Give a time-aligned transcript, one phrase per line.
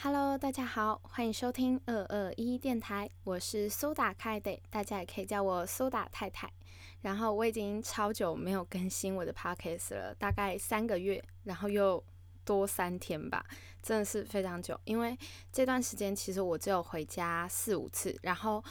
[0.00, 6.48] Hello，大家好，欢迎收听二二一电台，我是苏打开的，大家也可以叫我苏打太太。
[7.00, 12.00] 然后我已经超久没有更新我的 podcast 了，大概三个月，然后又
[12.44, 13.44] 多三天吧，
[13.82, 14.78] 真的是非常久。
[14.84, 15.18] 因为
[15.50, 18.62] 这段时间其实我只有回家四五次，然后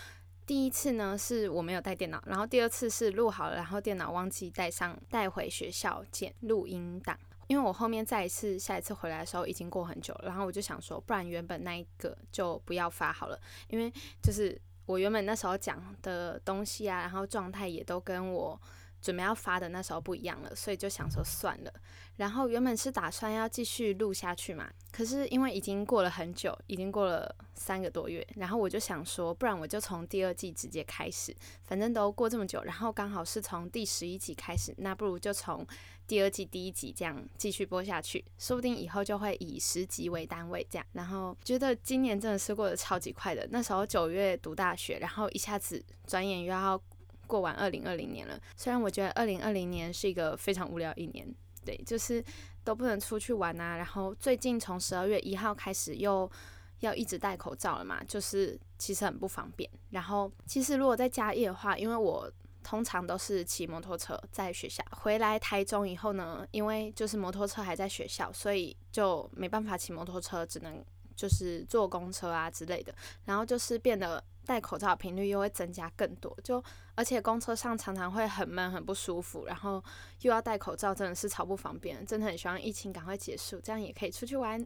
[0.46, 7.20] 第一次呢是我没有带电脑，然后第二次是录好了，然后电脑忘记带上，带回学校剪录音档。
[7.48, 18.62] 因为我后面再一次下一次回来的时候已经过很久了，然后我就想说，不然原本那一个就不要发好了，因为就是我原本那时候讲的东西啊，然后状态也都跟我
[19.02, 21.74] 准备要发的那时候不一样了，所以就想说算了。
[22.18, 35.66] 然后原本是打算要继续录下去嘛，可是因为已经过了很久，已经过了三个多月，然后我就想说，不然我就从第二季直接开始，反正都过这么久，然后刚好是从第十一集开始，那不如就从。
[36.08, 40.88] 第二季第一集这样继续播下去，说不定以后就会以十集为单位这样。
[40.94, 46.82] 然后觉得今年真的是过得超级快的，那时候九月读大学，然后一下子转眼又要
[47.28, 48.40] 过完二零二零年了。
[48.56, 51.28] 虽然我觉得二零二零年是一个非常无聊一年，
[51.64, 52.24] 对，就是
[52.64, 53.76] 都不能出去玩啊。
[53.76, 56.32] 然后最近从十二月一号开始又
[56.80, 59.70] 要一直戴口罩了嘛，就是其实很不方便。
[59.92, 62.32] 然后其实如果在家业的话，因为我。
[62.64, 70.84] 通常都是骑摩托车在学校回来台中以后呢，因为就是摩托车还在学校，所以就没办法骑摩托车，只能
[71.16, 72.94] 就是坐公车啊之类的。
[73.24, 76.64] 然后就是变得戴口罩频率又会增加更多，就
[76.96, 79.84] 而且公车上常常会很闷很不舒服，然后
[80.22, 82.04] 又要戴口罩，真的是超不方便。
[82.06, 84.66] 真的很希望疫情赶快结束，这样也可以出去玩。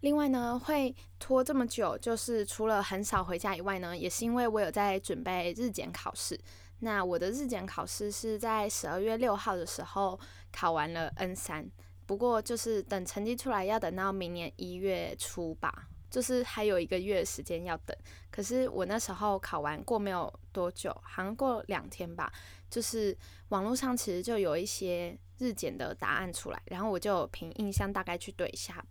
[0.00, 6.38] 另外呢，会拖这么久，就是除了很少回家以外呢，也是因为我有在准备日检考试。
[6.80, 10.18] 那我的日检考试是在十二月六号的时候
[10.50, 11.70] 考完了 N 三，
[12.04, 17.96] 不过就是等成绩出来要等到明年一月初吧，就是还有一个月时间要等。
[18.30, 22.32] 可是我那时候考完过没有多久，好像过两天吧，
[22.68, 23.16] 就是
[23.48, 28.84] 网络上其实就有一些日检的答案出来，然后我就凭印象大概去对一下，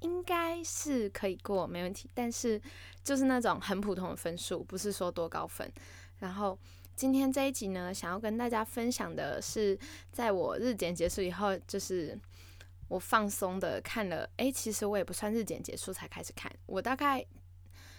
[0.00, 2.60] 应该是可以过没问题，但是
[3.02, 5.72] 就是那种很普通的分数，不是说多高分，
[6.18, 6.58] 然后。
[6.96, 9.76] 今天这一集呢，想要跟大家分享的是，
[10.12, 12.16] 在我日检结束以后，就是
[12.88, 14.28] 我放松的看了。
[14.36, 17.24] 诶，其实我也不算日检结束才开始看，我大概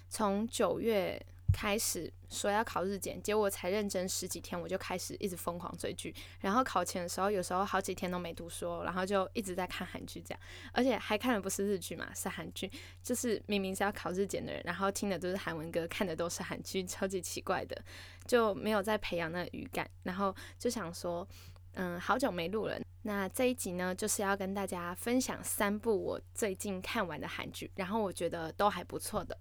[0.10, 1.24] 从九月。
[1.54, 6.14] 开始说要考日检，结果才认真十几天，我就开始一直疯狂追剧。
[6.42, 10.40] 然后考前的时候，有时候好几天都没读书，然后就一直在看韩剧这样，
[10.74, 12.70] 而且还看的不是日剧嘛，是韩剧。
[13.02, 17.82] 就是明明是要考日检的人，然后听的都是韩文歌，看的都是韩剧，超级奇怪的，
[18.28, 19.90] 就没有在培养那语感。
[20.04, 21.26] 然后就想说，
[21.76, 29.38] 嗯，好久没录了，那这一集呢，就是要跟大家分享三部我最近看完的韩剧，然后我觉得都还不错的。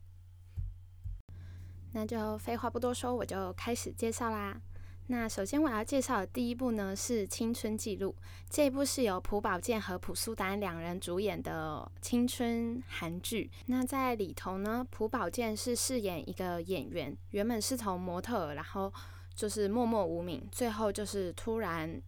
[1.93, 4.61] 那就废话不多说，我就开始介绍啦。
[5.07, 8.17] 那首先我要介绍的第一部呢是《青春记录》，
[8.49, 13.51] 这一部是由朴宝剑和朴素丹两人主演的青春韩剧。
[13.67, 18.93] 那在里头呢，朴宝剑是饰演一个演员，原本是从模特，然后
[19.35, 22.01] 就是默默无名，最后就是突然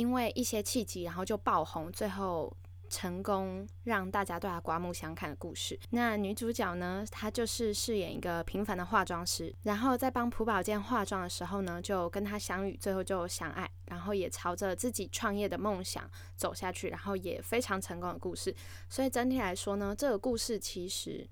[0.00, 2.56] 因为一些契机，然后就爆红，最后。
[2.92, 5.78] 成功让大家对他刮目相看的故事。
[5.90, 7.04] 那女主角呢？
[7.08, 18.52] 她就是饰演一个平凡的化妆师，然后在帮朴宝剑化妆的时候呢，就跟他相遇，最后就相爱，然后也朝着自己创业的梦想走下去，然后也非常成功的故事。
[18.88, 21.24] 所以整体来说呢，这个故事其实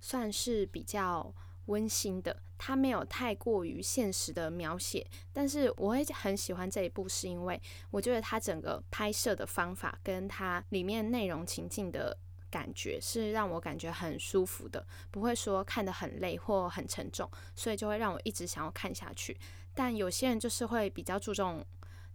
[0.00, 1.34] 算是比较。
[1.66, 12.16] 温馨的，它没有太过于现实的描写，但是我会很喜欢这一部，是因为我觉得它整个拍摄的方法跟它里面内容情境的
[12.50, 19.36] 感觉是让我感觉很舒服的，不会说看得很累或很沉重，所以就会让我一直想要看下去。
[19.74, 21.64] 但有些人就是会比较注重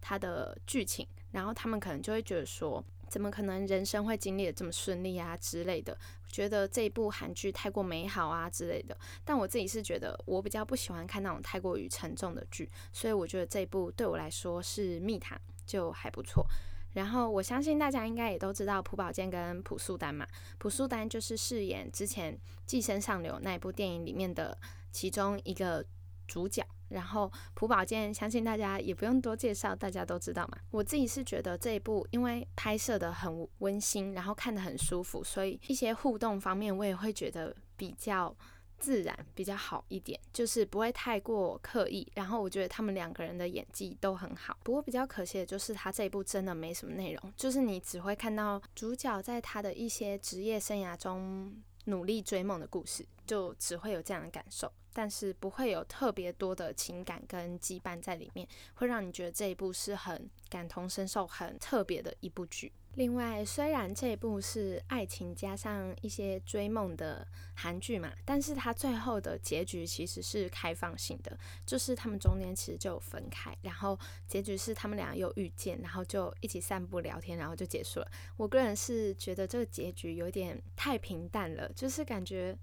[0.02, 2.84] 它的剧情，然后他们可能就会觉得说。
[3.10, 5.98] 怎么可能人生会经历的这么顺利啊之类的？
[6.28, 8.98] 觉得这一部韩剧太过美好啊之类的。
[9.24, 16.46] 但我自己是觉得我比较不喜欢看那种太过于沉重的剧，所以我觉得这一部对我来说是蜜糖，就还不错。
[16.94, 20.26] 然后我相信大家应该也都知道朴宝剑跟朴素丹嘛，
[20.58, 22.34] 朴素丹就是饰演之前
[22.66, 24.58] 《寄生上流》那一部电影里面的
[24.92, 25.86] 其中一个
[26.28, 26.66] 主角。
[26.90, 30.58] 然后朴宝剑，相信大家也不用多介绍，大家都知道嘛。
[30.72, 38.36] 我自己是觉得这一部因为拍摄的很温馨，然后看得很舒服，所以一些互动方面我也会觉得比较
[38.78, 42.08] 自然，比较好一点，就是不会太过刻意。
[42.16, 44.58] 然后我觉得他们两个人的演技都很好。
[44.64, 51.54] 不过比较可惜的就是他这一部真的没什么内容，就是你只会看到主角在他的一些职业生涯中。
[51.88, 62.72] 努力追梦的故事，就只会有这样的感受，但是不会有特别多的情感跟羁绊在里面，会让你觉得这一部是很感同身受、很特别的一部剧。
[62.98, 73.98] 另外，虽然这部是爱情加上一些追梦的韩剧嘛，但是它最后的结局其实是开放性的，就是他们中间其实就有分开，然后
[74.28, 78.12] 结局是他们俩又遇见，然后就一起散步聊天，然后就结束了。
[78.36, 82.58] 我个人是觉得这个结局有点太平淡了，就是感觉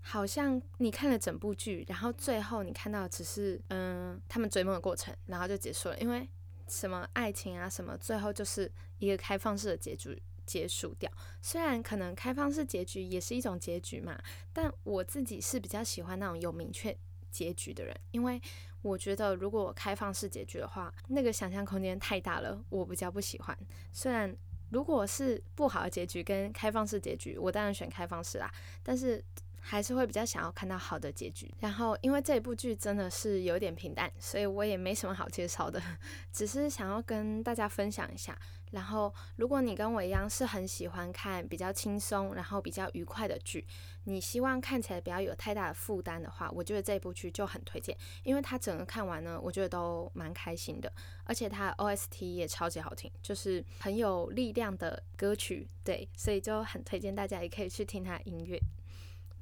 [0.00, 6.28] 好像你看了整部剧，然后最后你看到只是嗯他们追梦的过程，然后就结束了，因为。
[6.70, 11.10] 什么爱情啊，什么最后就是一个开放式的结局结束掉。
[11.42, 14.16] 虽然可能开放式结局也是一种结局嘛，
[14.52, 16.96] 但我自己是比较喜欢那种有明确
[17.30, 18.40] 结局的人，因为
[18.82, 23.58] 我觉得如果开放式结局的话，那个想象空间太大了，我比较不喜欢。
[23.92, 24.34] 虽然
[24.70, 28.50] 如果是不好的结局跟开放式结局，我当然选开放式啦，
[28.82, 29.22] 但是。
[29.60, 31.52] 还是会比较想要看到好的结局。
[31.60, 35.80] 然后，因为这部剧真的是有点平淡，所以我也没什么好介绍的，
[36.32, 38.36] 只是想要跟大家分享一下。
[38.70, 43.66] 然后，如果你跟我一样是很喜欢看比较轻松，然后比较愉快的剧，
[44.04, 50.92] 你希望看起来不要有太大的负担的话，我觉得这部剧就很推荐，因为它整个看完呢，我觉得都蛮开心的，
[51.24, 58.56] 而且它 OST 也超级好听，就是很有力量的歌曲，对，所以就很推荐大家也可以去听它的音乐。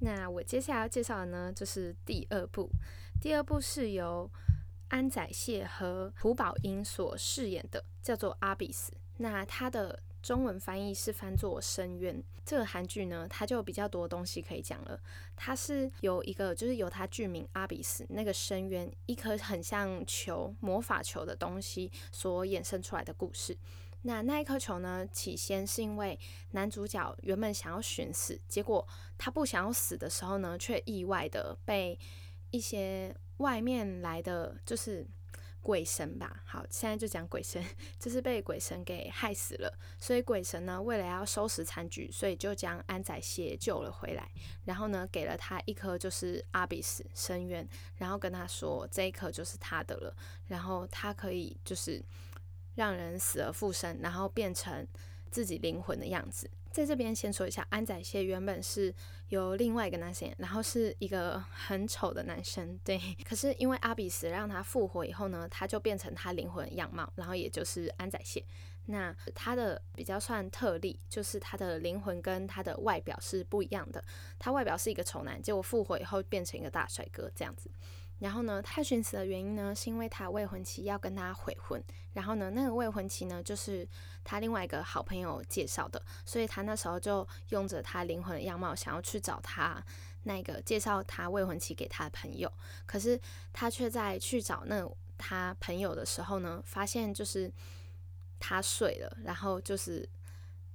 [0.00, 2.70] 那我接下来要介绍的呢，就是第二部。
[3.20, 4.30] 第二部是由
[4.88, 8.92] 安宰燮和朴宝英所饰演的，叫做《阿比斯》。
[9.16, 12.16] 那它的中文翻译是翻作《深渊》。
[12.44, 15.00] 这个韩剧呢，它就有比较多东西可以讲了。
[15.34, 23.56] 它是有一个，就是由它剧名阿比斯那个深渊，一颗很像球、魔法球的东西所衍生出来的故事。
[24.02, 25.06] 那那一颗球呢？
[25.12, 26.18] 起先是因为
[26.52, 28.86] 男主角原本想要寻死，结果
[29.18, 31.98] 他不想要死的时候呢，却意外的被
[32.50, 35.04] 一些外面来的就是
[35.60, 36.42] 鬼神吧。
[36.46, 37.62] 好，现在就讲鬼神，
[37.98, 39.78] 就是被鬼神给害死了。
[39.98, 44.30] 所以鬼神呢，为了要收拾残局，所以就将安宰燮救了回来，
[44.64, 50.16] 然后呢，给了他一颗就是阿比斯深渊，然后跟他说这一颗就是他的了，
[50.46, 52.02] 然后他可以就是。
[52.78, 54.86] 让人死而复生，然后变成
[55.32, 56.48] 自己灵魂的样子。
[56.70, 58.94] 在这边先说一下，安宰燮原本是
[59.30, 63.00] 由另外一个男生，然后是一个很丑的男生，对。
[63.28, 68.44] 可是因为阿比斯让他复活以后呢，他就变成他灵魂样貌，然后也就是安宰燮。
[68.84, 74.02] 那他的比较算特例，就是他的灵魂跟他的外表是不一样的。
[74.38, 77.68] 他外表是一个丑男，结果复活以后变成一个大帅哥这样子。
[78.18, 81.82] 然后呢，他寻死的原因呢，是因为他未婚妻要跟他悔婚。
[82.12, 83.88] 然后呢，那个未婚妻呢，就是
[84.24, 89.80] 他另外一个好朋友介绍的，所以他那时候就用着他灵魂的样貌，想要去找他
[90.24, 92.52] 那个介绍他未婚妻给他的朋友。
[92.86, 93.20] 可是
[93.52, 94.84] 他却在去找那
[95.16, 97.52] 他朋友的时候呢，发现就是
[98.40, 100.08] 他睡了，然后就是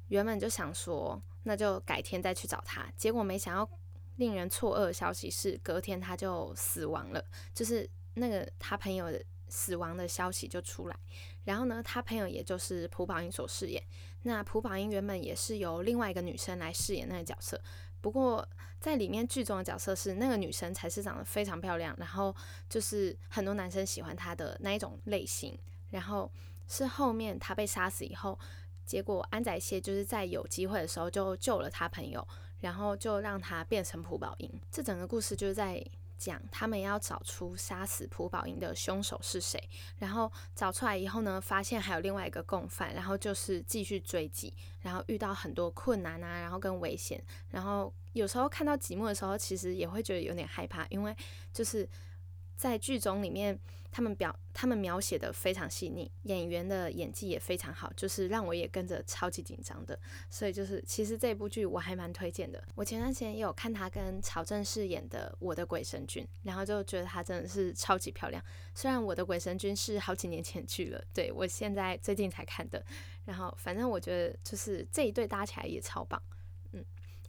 [0.07, 3.69] 原本就想说，那就改天再去找他，结果没想到。
[4.17, 7.23] 令人错愕的消息是，隔天他就死亡了，
[7.53, 10.95] 就是那个他朋友的死亡的消息就出来。
[11.43, 13.83] 然后呢，他朋友也就是朴宝英所饰演。
[14.23, 17.59] 那朴宝英原本也是由另外一个女生来饰演那个角色，
[17.99, 18.47] 不过
[18.79, 22.33] 在里面剧中的角色是那个女生才是长得非常漂亮，然后
[22.69, 25.57] 就是很多男生喜欢她的那一种类型。
[25.89, 26.31] 然后
[26.67, 28.39] 是后面他被杀死以后，
[28.85, 32.27] 结果安宰燮就是在有机会的时候就救了他朋友。
[32.63, 34.49] 然后就让他变成朴宝英。
[34.71, 35.85] 这整个故事就是在
[36.17, 39.61] 讲他们要找出杀死朴宝英的凶手是谁。
[39.97, 47.21] 然后找出来以后呢，发现还有另外一个共犯，然后就是继续追击，然后遇到很多困难啊，然后跟危险。
[47.49, 51.13] 然后有时候看到节目的时候，其实也会觉得有点害怕，因为
[51.51, 51.87] 就是
[52.55, 53.59] 在剧中里面。
[53.95, 59.97] 他们表他们描写的非常细腻，演员的演技也非常好，就是让我也跟着超级紧张的。
[60.31, 62.61] 所以就是其实这部剧我还蛮推荐的。
[62.73, 68.43] 我前段时间也有看他跟曹正奭演的《我的鬼神君》，然后就觉得他真的是超级漂亮。
[68.73, 72.83] 虽然《我的鬼神君》是好几年前剧了，对我现在最近才看的。
[73.25, 76.19] 然后反正我觉得就是这一对搭起来也超棒，
[76.71, 76.83] 嗯，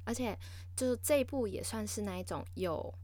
[0.05, 0.35] 而且
[0.75, 2.95] 就是这一部也算是那一种有。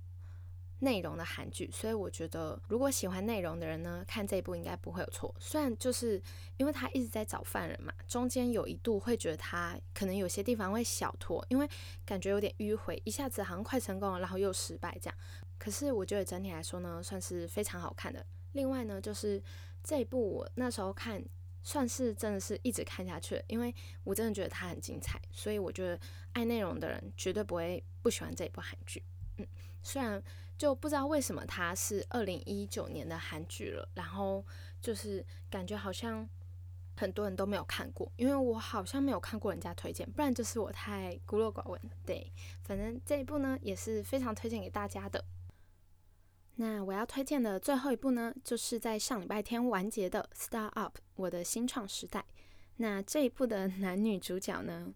[0.80, 5.34] 内容的韩剧，所以我觉得如果喜欢内容的人呢，看这一部应该不会有错。
[5.38, 6.20] 虽然就是
[6.56, 11.68] 因为他一直在找犯人嘛，中间有一度会觉得他可能有些地方会小拖，因为
[12.04, 15.16] 感觉有点迂回，一下子好像快成功了，然后又失败这样。
[15.58, 18.24] 可是我觉得整体来说呢，算是非常好看的。
[18.52, 19.42] 另外呢，就是
[19.84, 21.22] 这一部我那时候看
[21.62, 26.00] 算是真的是一直看下去，因为我真的觉得它很精彩，所以我觉得
[26.32, 29.02] 爱内容的人绝对不会不喜欢这一部韩剧。
[29.36, 29.46] 嗯，
[29.82, 30.22] 虽然
[30.58, 34.44] 就不知道为什么它是二零一九年的韩剧了，然后
[34.80, 36.28] 就是感觉好像
[36.96, 41.80] 很多人都没有看过，因为我好像没有看过人家推荐，不然就是我太孤陋寡闻。
[42.04, 42.30] 对，
[42.62, 45.24] 反正这一部呢也是非常推荐给大家的。
[46.56, 52.22] 那我要推荐的最后一部呢，就是在上礼拜天完结的《Star Up》我的新创时代。
[52.76, 54.92] 那这一部的 男女主角呢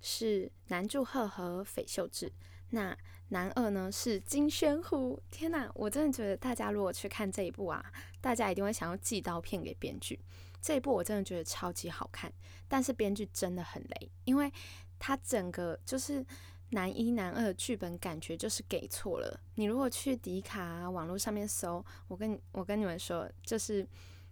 [0.00, 2.32] 是南柱赫和斐秀智，
[2.70, 2.96] 那
[3.32, 5.20] 男二呢是金宣虎。
[5.30, 7.84] 天哪，我真的觉得大家如果去看这一部啊，
[8.20, 10.20] 大家一定会想要寄刀片给编剧。
[10.60, 12.32] 这一部我真的觉得超级好看，
[12.68, 14.52] 但是编剧真的很雷，因为
[14.98, 16.24] 他整个就是。
[16.74, 19.38] 男一、男二剧本感觉就是给错了。
[19.56, 23.86] 你如果去迪卡网络上面搜，我跟我跟你们说，就是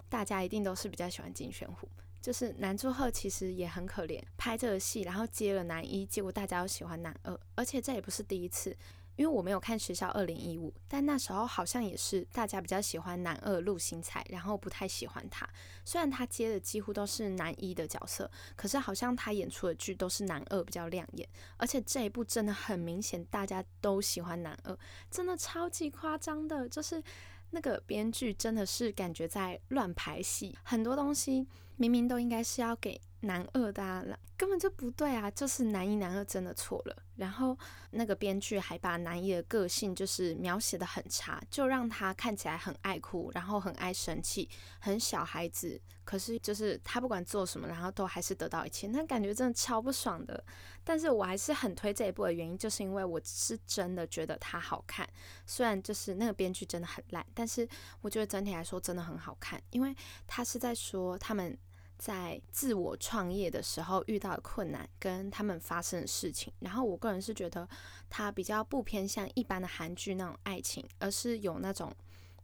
[0.09, 1.87] 大家一定都是比较喜欢金宣虎。
[2.21, 8.77] 就是男祝贺其实也很可怜，拍这个戏然后接了男一，结果大家都喜欢男二，而且这也不是第一次。
[9.17, 15.47] 因为我没有看《学校二零一五》，但那时候好像也是大家比较喜欢男二陆星材，然后不太喜欢他。
[15.85, 21.29] 虽然他接的几乎都是男一的角色，可是好像他演出的剧都是男二比较亮眼。
[21.59, 24.75] 而且这一部真的很明显，大家都喜欢男二，
[25.11, 27.03] 真的超级夸张的，就是
[27.51, 33.01] 那个编剧真的是感觉在乱排戏，很多东西明明都应该是要给。
[33.21, 34.03] 男二的啊，
[34.37, 35.31] 根本就不对啊！
[35.31, 36.97] 就是男一、男二真的错了。
[37.17, 37.57] 然后
[37.91, 44.49] 那个编剧还把男一的个性就是描写的很差，就让他看起来很爱哭，然后很爱生气，
[44.79, 45.79] 很小孩子。
[46.03, 50.43] 可是就是他不管做什么，然后都还是得到一切，那感觉真的超不爽的。
[50.83, 55.07] 但是我还是很推这一部的原因，就是因为我是真的觉得他好看。
[55.47, 57.69] 虽然就是那个编剧真的很烂，但是
[58.01, 59.95] 我觉得整体来说真的很好看，因为
[60.27, 61.57] 他是在说他们。
[62.01, 67.69] 在自我创业的时候遇到的困难跟他们发生的事情，然后我个人是觉得
[68.09, 71.95] 它比较不偏向一般的韩剧那种爱情，而是有那种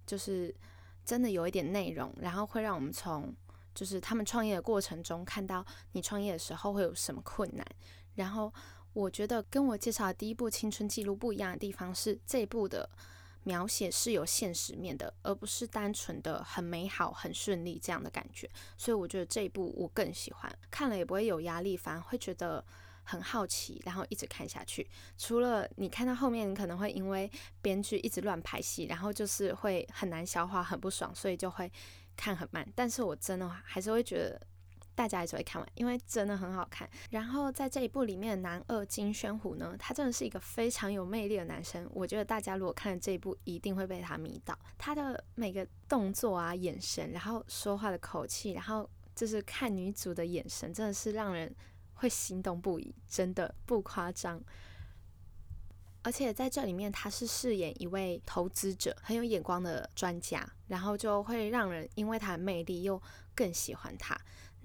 [0.06, 0.54] 就是
[1.06, 3.34] 真的有一点内容，然后会让我们从
[3.74, 7.66] 就是他们创业的过程中看到你创业的时候会有什么困难。
[8.16, 8.52] 然后
[8.92, 12.86] 我觉得跟我介绍的第一部青春记录不一样的地方是这一部的。
[13.46, 18.50] 描写是有现实面的，而不是单纯的很美好、很顺利这样的感觉。
[18.76, 22.64] 所以我觉得这一部我更喜欢，看了也不会有压力，反而会觉得
[23.04, 24.84] 很好奇，然后一直看下去。
[25.16, 27.30] 除了你看到后面，你可能会因为
[27.62, 31.70] 编剧一直乱排戏，然后就是会很难消化、很不爽，所以就会
[32.16, 32.66] 看很慢。
[32.74, 34.40] 但是我真的还是会觉得。
[34.96, 36.88] 大家还是会看完，因为真的很好看。
[37.10, 41.88] 然后在这一部里面的男二金宣虎呢，他真的是一个非常有魅力的男生。
[41.92, 44.58] 我觉得大家如果看了这一部，一定会被他迷倒。
[44.78, 51.54] 他的每个动作啊、眼神，然后说话的口气，然后就是看女主的眼神，真的是让人
[51.94, 54.42] 会心动不已，真的不夸张。
[56.02, 63.02] 而且在这里面，他是饰演一位投资者，很有眼光的专家，然后就会让人因为他的魅力又
[63.34, 64.16] 更喜欢他。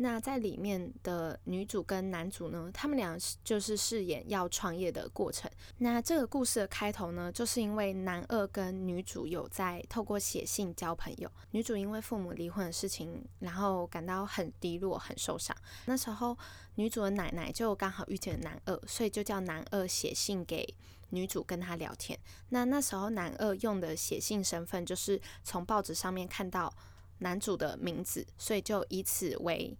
[0.01, 5.49] 那在里面的女主跟男主呢，他们俩就是饰演要创业的过程。
[5.77, 11.31] 那这个故事的开头呢，就是因为男二跟女主有在透过写信交朋友。
[11.51, 15.55] 女主因为父母离婚的事情，然后感到很低落、很受伤。
[15.85, 16.35] 那时候
[16.75, 20.75] 女主的奶奶就刚好遇见了男二，所以就叫男二写信给
[21.11, 22.17] 女主跟他聊天。
[22.49, 26.73] 那那时候男二用的写信身份，就是从报纸上面看到。
[27.21, 29.75] 男主的名字，所以就以此为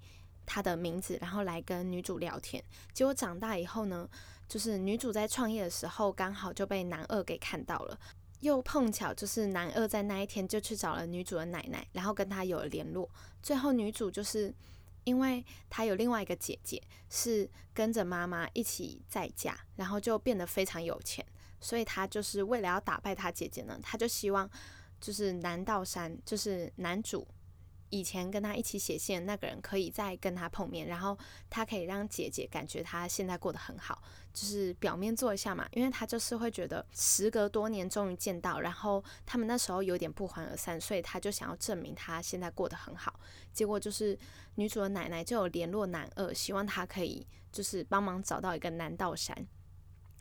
[0.45, 2.63] 他的名字，然后来跟女主聊天。
[2.93, 4.09] 结果长大以后呢，
[4.47, 7.99] 就是女主在创业的时候，刚好就被男二给看到了，
[8.41, 13.09] 又碰巧就是男二在那一天就去找了女主的奶奶，然后跟他有了联络。
[13.41, 14.53] 最后女主就是
[15.03, 16.79] 因为她有另外一个姐姐
[17.09, 21.25] 是跟着妈妈一起再嫁，然后就变得非常有钱，
[21.59, 24.47] 所以她就是为了要打败她姐姐呢，她就希望。
[25.01, 27.27] 就是南道山，就是男主
[27.89, 31.17] 以前跟他一起写信的那个人，可以再跟他碰面，然后
[31.49, 43.19] 他可以让姐姐感觉他现在过得很好，就是表面做一下嘛，因为他就是会觉得时隔多年终于见到，然后他们那时候有点不欢而散，所以他就想要证明他现在过得很好。
[43.51, 44.17] 结果就是
[44.55, 49.35] 女主的奶奶就有联络男二，希望他可以就是帮忙找到一个南道山，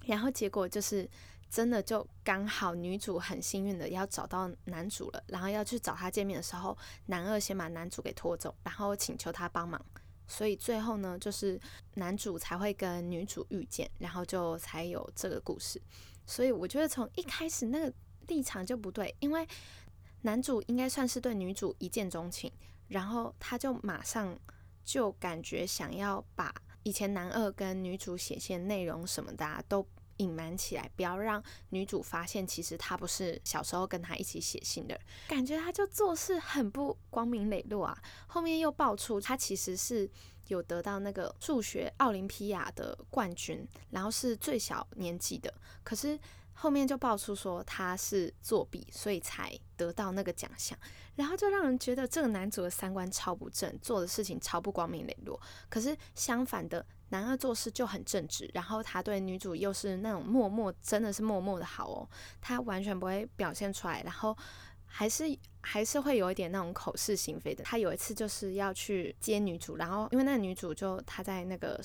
[0.07, 1.09] 然后结果就是。
[1.51, 9.85] 真的就刚好女主很幸运的要找到男主了，然后要去找他见面的时候，男二先把男主给拖走，然后请求他帮忙，
[10.29, 11.61] 所以最后呢，就是
[11.95, 15.83] 男主才会跟女主遇见，然后就才有这个故事。
[16.25, 17.93] 所以我觉得从一开始那个
[18.29, 19.45] 立场就不对，因为
[20.23, 22.53] 男主应该算是对女主一见钟情，
[22.87, 24.39] 然后他就马上
[24.85, 26.55] 就感觉想要把
[26.85, 29.85] 以前男二跟女主写信内容什么的啊都。
[30.21, 35.03] 隐瞒起来，不要让女主发现，其实他不是小时候跟他一起写信的人。
[35.27, 37.99] 感觉他就做事很不光明磊落啊。
[38.27, 40.09] 后面又爆出他其实是
[40.49, 45.53] 有得到那个数学奥林匹亚的冠军，然后是最小年纪的。
[45.83, 46.19] 可是
[46.53, 50.79] 后面就爆出说他是作弊，所以才得到那个奖项。
[51.17, 55.41] 然后就让人觉得这个男主的三观超不正，做的事情超不光明磊落。
[55.71, 56.85] 可是相反的。
[57.11, 62.09] 男二做事就很正直，然后他对女主又是那种默默，真的是默默的好哦，
[62.41, 64.37] 他完全不会表现出来，然后
[64.87, 65.25] 还是
[65.61, 67.63] 还是会有一点那种口是心非的。
[67.63, 71.81] 他有一次就是要去接女主，然后因为那女主就她在那个。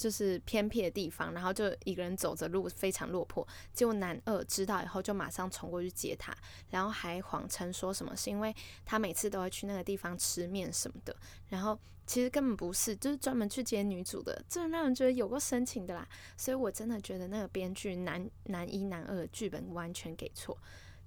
[0.00, 3.46] 就是偏僻的地方，然后就一个人走着路，非常落魄。
[3.74, 6.34] 结果男二知道以后，就马上冲过去接他，
[6.70, 8.54] 然后还谎称说什么是因为
[8.86, 11.14] 他每次都会去那个地方吃面什么的，
[11.48, 16.08] 然后其实根本不是，就是专门去接女主的，这让人觉得有过深情的啦。
[16.34, 20.56] 所以我真的觉得那个编剧男男一男二剧本完全给错。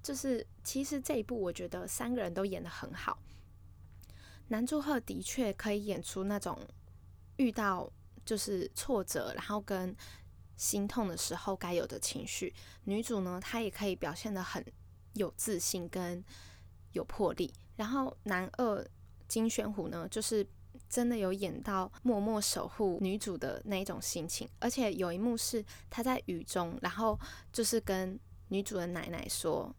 [0.03, 3.17] 就是其实这一部我觉得三个人都演得很好，
[4.49, 6.59] 男祝贺的确可以演出那种
[7.37, 7.91] 遇到。
[8.25, 9.95] 就是挫折，然后跟
[10.55, 12.53] 心痛的时候该有的情绪。
[12.85, 14.63] 女主呢，她也可以表现得很
[15.13, 16.23] 有自信跟
[16.91, 17.53] 有魄力。
[17.75, 18.85] 然后男二
[19.27, 20.45] 金宣虎呢，就是
[20.87, 24.47] 真的有演到默默守护女主的那一种心情。
[24.59, 27.19] 而且有一幕是他在雨中，然后
[27.51, 28.17] 就是跟
[28.49, 29.75] 女主的奶奶说，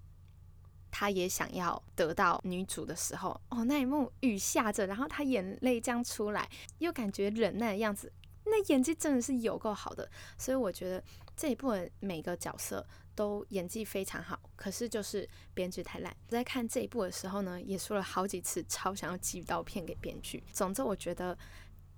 [0.91, 8.13] 他也想要得到女主的时候，哦，那一幕雨下着，然后他眼泪这样出来，又感觉忍耐的样子。
[8.45, 10.09] 那演技真的是有够好的，
[10.39, 11.03] 所以我觉得
[11.37, 14.39] 这一部的每个角色都演技非常好。
[14.55, 16.15] 可是就是编剧太烂。
[16.29, 20.43] 在看这一部的时候呢，也说了好几次，超想要寄刀片给编剧。
[20.53, 21.37] 总之，我觉得，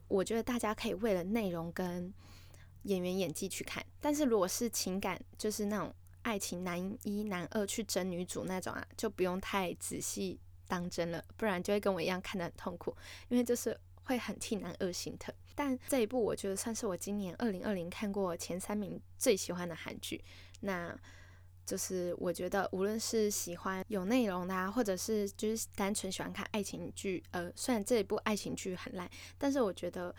[0.09, 2.13] 我觉得大家可以为了内容跟
[2.83, 3.85] 演员演技去看。
[4.01, 12.97] 但是如果是情感，就是那种爱情男一男二去争女主那种啊，就不用太仔细当真了，不然就会跟我一样看得很痛苦，
[13.29, 15.33] 因为就是会很替男二心疼。
[15.55, 20.25] 但这一部我觉得算是我今年二零二零看过前三名最喜欢的韩剧。
[20.61, 20.99] 那
[21.65, 30.15] 就是我觉得无论是喜欢有内容的，啊或者是就是单纯喜欢看爱情剧，呃，虽然这一部爱情剧很烂，但是我觉得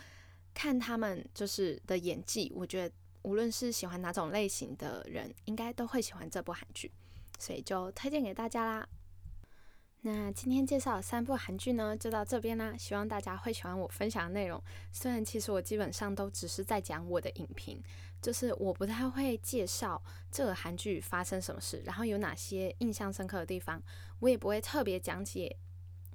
[0.54, 6.92] 看他们就是的演技，我觉得无论是喜欢哪种类型的人，应该都会喜欢这部韩剧，
[7.40, 8.90] 所以就推荐给大家啦。
[10.08, 12.74] 那今天介绍三部韩剧呢，就到这边啦。
[12.78, 14.64] 希望大家会喜欢我分享的内容。
[14.90, 17.84] 虽然其实我基本上都只是在讲我的影评，
[18.22, 23.84] 就是我不太会介绍这个韩剧发生什么事，然后有哪些印象深刻的地方，
[24.20, 25.54] 我也不会特别讲解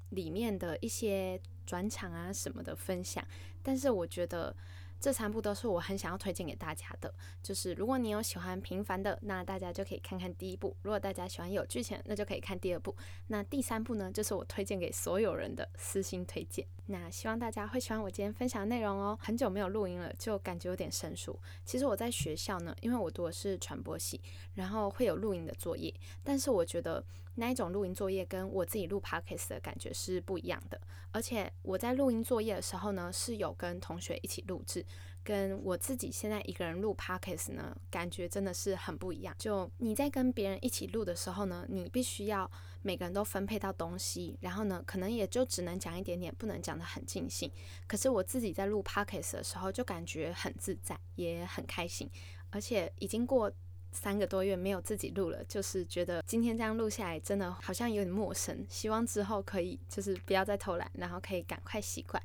[0.09, 3.23] 里面的一些转场啊什么的分享。
[3.63, 4.57] 但是我觉得。
[5.03, 7.13] 这三部都是我很想要推荐给大家的，
[7.43, 12.95] 就是如果你有喜欢平凡的，那大家就可以看看第一部；如果大家喜欢有剧情，那就可以看第二部。
[13.27, 16.65] 那第三部呢，就是我推荐给所有人的私心推荐。
[16.87, 19.19] 那希望大家会喜欢我今天分享的内容哦。
[19.21, 21.37] 很久没有录音了，就感觉有点生疏。
[21.65, 24.21] 其实我在学校呢，因为我读的是传播系，
[24.55, 27.05] 然后会有录音的作业，但是我觉得。
[27.37, 30.81] 那一种录音作业跟我自己录 podcast 的感觉是不一样的，
[31.13, 34.85] 而且我在录音作业的时候呢，是有跟同学一起录制，
[35.25, 39.35] 跟我自己现在一个人录 podcast 呢，感觉真的是很不一样。
[39.39, 42.51] 就你在跟别人一起录的时候呢，你必须要
[42.83, 47.51] 每个人都分配到东西，然后呢，可能也就只能讲一点点，不能讲得很尽兴。
[47.87, 52.11] 可是我自己在录 podcast 的时候，就感觉很自在，也很开心，
[52.51, 53.51] 而且已经过。
[53.93, 58.67] 三个多月没有自己录了，就是觉得今天这样录下来真的好像有点陌生。
[58.69, 62.21] 希望之后可以就是不要再偷懒，然后可以赶快习惯。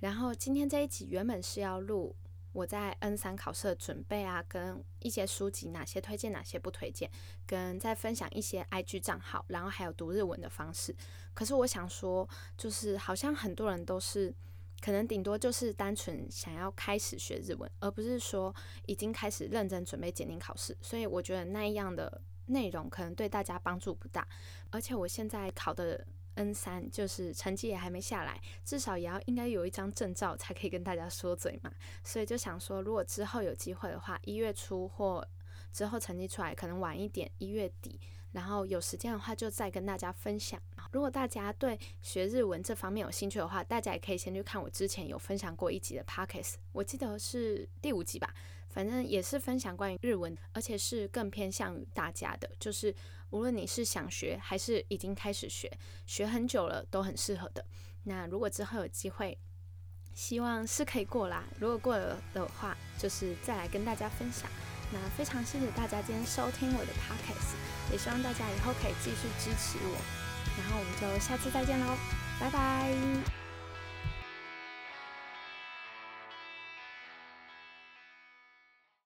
[0.00, 2.14] 然后今天这一集原本是要录
[2.52, 7.10] 我在 N 三考试的准备啊，跟一些书籍哪些推荐哪些不推荐，
[7.46, 10.94] 跟再分享一些 IG 账号，然后还有读日文的方式。
[11.32, 14.34] 可是我想说，就是好像很多人都是。
[14.82, 18.52] 可能顶多就是单纯想要开始学日文，而不是说
[18.86, 20.76] 已经开始认真准备检定考试。
[20.82, 24.26] 所以我觉得那样的内容可能对大家帮助不大。
[24.70, 31.72] 而且我现在考的 N 三，就是成绩也还没下来，至少也要应该有一张证照才可以跟大家说嘴嘛。
[32.02, 35.24] 所以就想说，如果之后有机会的话，一月初或
[35.72, 38.00] 之后成绩出来，可能晚一点，一月底。
[38.32, 40.60] 然后有时间的话，就再跟大家分享。
[40.90, 48.34] 如果大家对学日文这方面有兴趣的话，大家也可以先去看我之前有分享过一集的 podcast，我记得是第五集吧。
[48.70, 52.94] 反正也是分享关于日文，而且是更偏向于大家的，就是
[53.28, 55.70] 无论你是想学还是已经开始学，
[56.06, 57.62] 学很久了都很适合的。
[58.04, 59.36] 那如果之后有机会，
[60.14, 61.44] 希望是可以过啦。
[61.60, 64.50] 如果过了的话，就是再来跟大家分享。
[64.92, 67.56] 那非常谢谢大家今天收听我的 podcast，
[67.90, 69.96] 也希望大家以后可以继续支持我。
[70.58, 71.96] 然后我们就下次再见喽，
[72.38, 73.41] 拜拜。